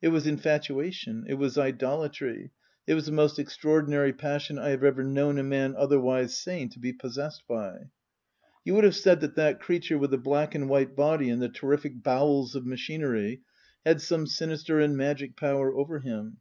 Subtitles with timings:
[0.00, 2.52] It was infatuation; it was idolatry;
[2.86, 6.78] it was the most extraordinary passion I have ever known a man otherwise sane to
[6.78, 7.90] be possessed by.
[8.64, 11.48] You would have said that that creature with the black and white body and the
[11.48, 13.42] terrific bowels of machinery
[13.84, 16.36] had some sinister and magic power over him.